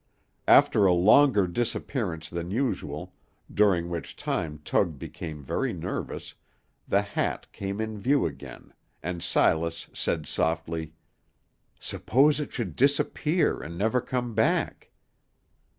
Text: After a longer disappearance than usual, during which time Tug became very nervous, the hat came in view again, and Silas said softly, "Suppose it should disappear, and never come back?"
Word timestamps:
After 0.47 0.87
a 0.87 0.93
longer 0.93 1.45
disappearance 1.45 2.27
than 2.27 2.49
usual, 2.49 3.13
during 3.53 3.87
which 3.87 4.15
time 4.15 4.57
Tug 4.65 4.97
became 4.97 5.43
very 5.43 5.73
nervous, 5.73 6.33
the 6.87 7.03
hat 7.03 7.45
came 7.51 7.79
in 7.79 7.99
view 7.99 8.25
again, 8.25 8.73
and 9.03 9.21
Silas 9.21 9.91
said 9.93 10.25
softly, 10.25 10.93
"Suppose 11.79 12.39
it 12.39 12.51
should 12.51 12.75
disappear, 12.75 13.61
and 13.61 13.77
never 13.77 14.01
come 14.01 14.33
back?" 14.33 14.89